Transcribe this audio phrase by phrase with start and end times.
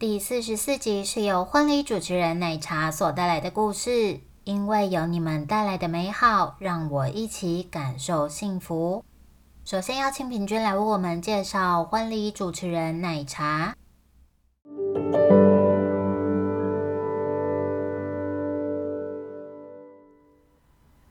[0.00, 4.20] 第四十四集是由婚礼主持人奶茶所带来的故事。
[4.44, 9.04] 因为有你们带来的美好，让我一起感受幸福。
[9.62, 13.74] 首先邀请平均来为我们介绍婚礼主持人奶茶。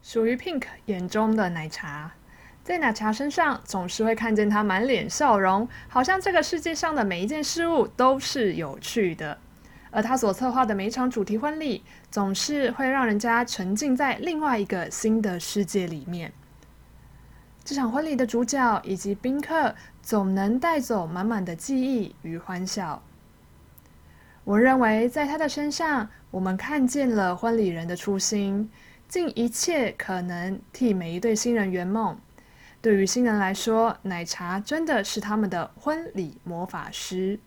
[0.00, 2.10] 属于 Pink 眼中的奶茶。
[2.68, 9.38] 在奶茶身上，总是会看见他满脸笑容，好像这个世界上的每一件事物都是有趣的。
[9.90, 16.30] 而他所策划的每一场主题婚礼，总是会让人家沉浸在另外一个新的世界里面。
[17.64, 23.02] 这场婚礼的主角以及宾客，总能带走满满的记忆与欢笑。
[24.44, 28.70] 我认为，在他的身上，我们看见了婚礼人的初心，
[29.08, 32.14] 尽一切可能替每一对新人圆梦。
[32.80, 37.38] 对于新人来说，奶茶真的是他们的婚礼魔法师。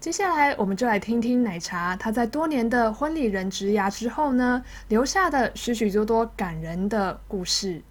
[0.00, 7.82] 接下来，我们就来听听奶茶他在多年的婚礼人职涯之后呢，留下的许许多多感人的故事。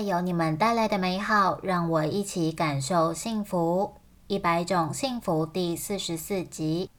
[0.00, 3.94] 有你们带来的美好，让我一起感受幸福。
[4.26, 6.90] 一百种幸福第四十四集，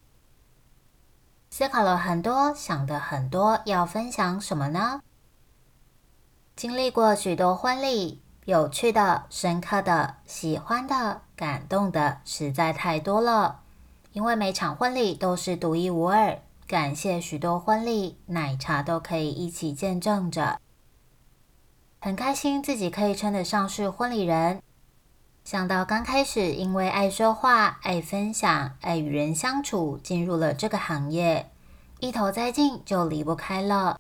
[1.50, 5.02] 思考了很多，想的很多，要分享什么呢？
[6.56, 13.62] 经历过许多婚礼，有趣的、深刻的、喜欢的、感动的，实在太多了。
[14.14, 20.61] 因为每场婚礼都是独一无二，感谢许多婚礼，奶茶都可以一起见证着。
[22.04, 24.60] 很开心自己可以称得上是婚礼人。
[25.44, 31.52] 想到刚开始因为爱说话、爱分享、爱与人相处，进入了这个行业，
[32.00, 34.00] 一头栽进就离不开了。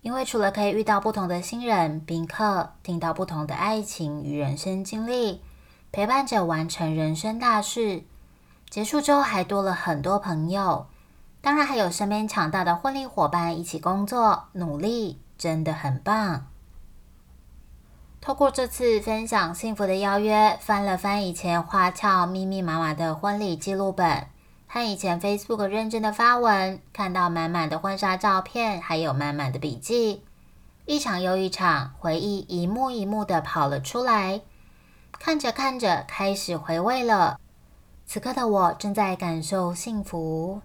[0.00, 5.42] 因为除了可以遇到不同的新人宾客，听到不同的爱情与人生经历，
[5.92, 8.04] 陪伴着完成人生大事，
[8.70, 10.86] 结束之后还多了很多朋友，
[11.42, 16.46] 当然还有身边强大的婚礼伙伴一起工作努力，真的很棒。
[18.22, 24.28] 透过这次分享幸福的邀约，翻了翻以前花俏密密麻麻的婚礼记录本，
[24.68, 30.22] 和以前 Facebook 认真的发文，看到满满的婚纱照片，还有满满的笔记，
[30.86, 34.42] 一场又一场回忆一幕一幕的跑了出来。
[35.18, 37.40] 看着看着，开始回味了。
[38.06, 40.60] 此刻的我正在感受幸福，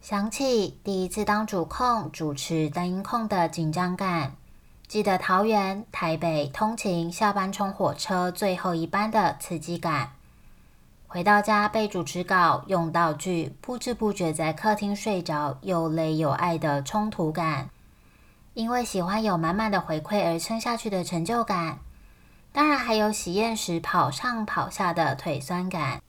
[0.00, 4.32] 想起第一次当主控主持单音控的紧张感。
[4.88, 10.12] 记得桃园、台北通勤下班冲火车最后一班的刺激感，
[11.06, 17.68] 回到家背主持稿、用道具，不知不觉在客厅睡着，又累又爱的冲突感，
[18.54, 21.80] 因为喜欢有满满的回馈而撑下去的成就感，
[22.50, 26.00] 当然还有喜宴时跑上跑下的腿酸感。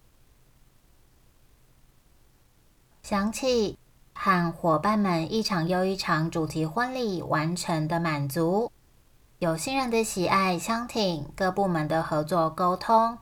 [3.04, 3.78] 想起。
[4.22, 8.70] 和伙伴们一场又一场主题婚礼完成的满足，
[9.38, 13.18] 有新人的喜爱相挺，各部门的合作沟通，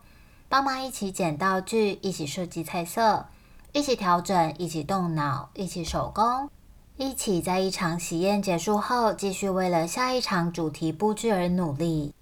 [0.49, 3.27] 帮忙一起捡道具，一起设计菜色，
[3.73, 6.49] 一起调整，一起动脑，一起手工，
[6.95, 12.15] 一起在一场喜宴结束后，继续为了下一场主题布置而努力。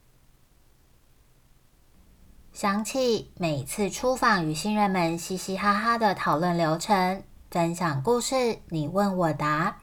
[2.51, 7.23] 想起每次出访与新人们嘻嘻哈哈的讨论流程。
[7.51, 9.77] 分享故事，你问我答，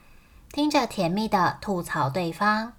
[0.52, 2.74] 听着甜蜜的吐槽对方。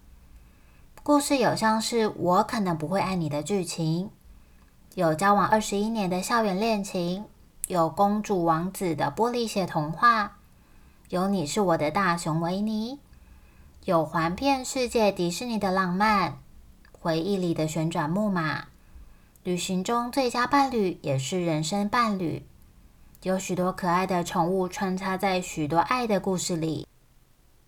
[1.01, 4.11] 故事有像是我可能不会爱你的剧情，
[4.93, 7.25] 有交往二十一年的校园恋情，
[7.67, 10.37] 有公主王子的玻璃鞋童话，
[11.09, 12.99] 有你是我的大熊维尼，
[13.85, 16.37] 有环遍世界迪士尼的浪漫，
[16.91, 18.65] 回忆里的旋转木马，
[19.43, 22.45] 旅行中最佳伴侣也是人生伴侣。
[23.23, 26.85] 有许多可爱的宠物穿插在许多爱的故事里，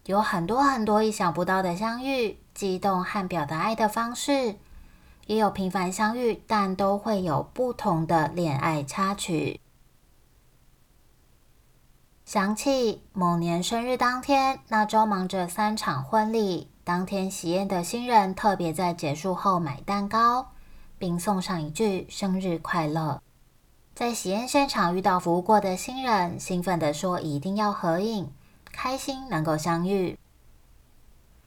[0.05, 4.55] 有很多很多意想不到的相遇、激动和表达爱的方式，
[5.27, 9.61] 也有平凡相遇，但都会有不同的恋爱插曲。
[12.25, 20.51] 想起某年生日当天，那周忙着三场婚礼，当天喜宴的新人特别在结束后买蛋糕，
[20.97, 23.21] 并送上一句“生日快乐”。
[23.95, 28.29] 在喜宴现场遇到服务过的新人，兴奋地说：“一定要合影，
[28.65, 30.19] 开心能够相遇。”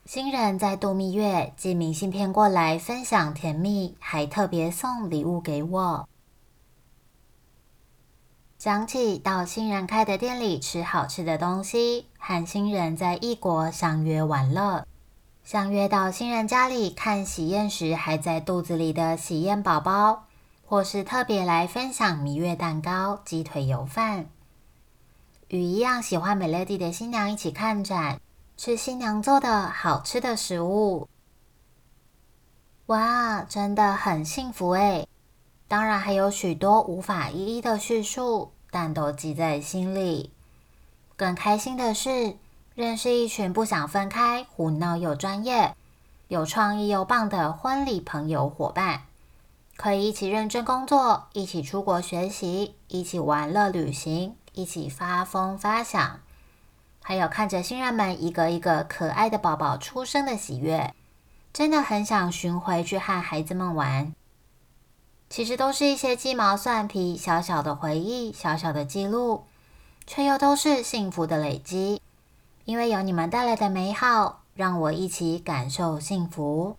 [0.07, 6.09] 新人在度蜜月，寄明信片过来分享甜蜜，还特别送礼物给我。
[8.57, 14.87] 想起到新人开的店里吃好吃的东西，和新人在异国相约玩乐，
[15.45, 20.25] 相约到新人家里看喜宴时还在肚子里的喜宴宝宝，
[20.69, 24.27] 或是特别来分享蜜月蛋糕、鸡腿油饭，
[25.49, 28.21] 与一样喜欢美乐蒂的新娘一起看展，
[28.59, 31.09] 吃新娘做的好吃的食物。
[32.85, 35.09] 哇，真的很幸福诶！
[35.69, 40.35] 当然还有许多无法一一的叙述，但都记在心里。
[41.17, 42.37] 更开心的是，
[42.75, 45.75] 认识一群不想分开、胡闹又专业、
[46.29, 49.05] 有创意又棒的婚礼朋友伙伴，
[49.79, 56.19] 可以一起认真工作，一起出国学习，一起玩乐旅行，一起发疯发想，
[57.01, 60.93] 还有看着新人们一个一个可爱的宝宝出生的喜悦，
[61.53, 64.13] 真的很想寻回去和孩子们玩。
[65.31, 69.45] 其实都是一些鸡毛蒜皮、小小的回忆、小小的记录，
[70.09, 72.03] 却又都是幸福的累积。
[72.65, 76.77] 因为有你们带来的美好，让我一起感受幸福。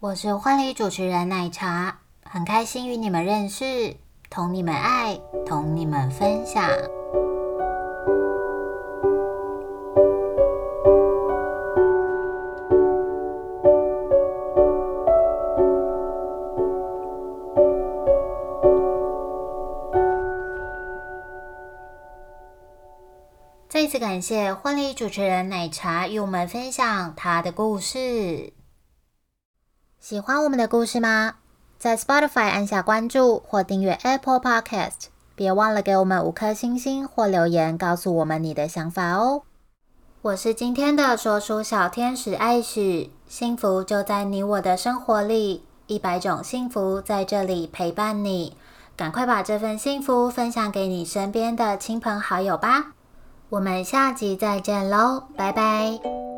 [0.00, 1.99] 我是婚礼主持人奶茶，
[2.32, 3.96] 很开心与你们认识，
[4.30, 6.62] 同你们爱，同你们分享。
[23.68, 28.52] 再次感谢婚礼主持人奶茶与我们分享他的故事。
[29.98, 31.34] 喜欢我们的故事吗？
[31.80, 39.44] 在 Spotify 按下关注或订阅 Apple Podcast，别忘了给我们五颗星星或留言，告诉我们你的想法哦。
[40.20, 48.58] 我是今天的说书小天使艾许，幸福就在你我的生活里，一百种幸福在这里陪伴你。
[48.94, 52.92] 赶快把这份幸福分享给你身边的亲朋好友吧。
[53.48, 56.29] 我们下集再见喽，拜拜。